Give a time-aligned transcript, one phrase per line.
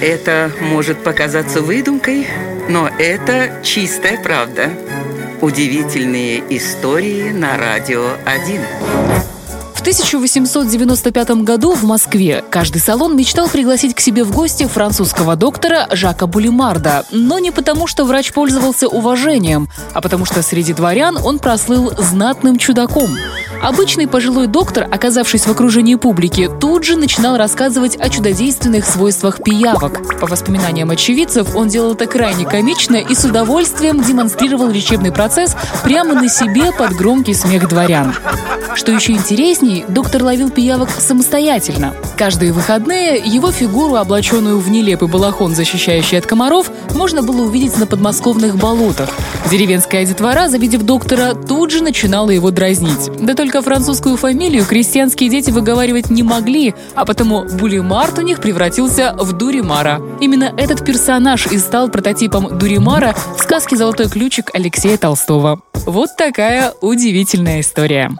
[0.00, 2.26] Это может показаться выдумкой,
[2.68, 4.70] но это чистая правда.
[5.40, 8.60] Удивительные истории на радио 1.
[9.74, 15.86] В 1895 году в Москве каждый салон мечтал пригласить к себе в гости французского доктора
[15.92, 21.38] Жака Булимарда, но не потому, что врач пользовался уважением, а потому что среди дворян он
[21.38, 23.16] прослыл знатным чудаком.
[23.62, 30.18] Обычный пожилой доктор, оказавшись в окружении публики, тут же начинал рассказывать о чудодейственных свойствах пиявок.
[30.20, 36.14] По воспоминаниям очевидцев, он делал это крайне комично и с удовольствием демонстрировал лечебный процесс прямо
[36.14, 38.14] на себе под громкий смех дворян.
[38.74, 41.94] Что еще интересней, доктор ловил пиявок самостоятельно.
[42.16, 47.86] Каждые выходные его фигуру, облаченную в нелепый балахон, защищающий от комаров, можно было увидеть на
[47.86, 49.08] подмосковных болотах.
[49.50, 53.10] Деревенская детвора, завидев доктора, тут же начинала его дразнить.
[53.20, 59.14] Да только французскую фамилию крестьянские дети выговаривать не могли, а потому Булимарт у них превратился
[59.16, 60.00] в Дуримара.
[60.20, 65.60] Именно этот персонаж и стал прототипом Дуримара в сказке «Золотой ключик» Алексея Толстого.
[65.86, 68.10] Вот такая удивительная история.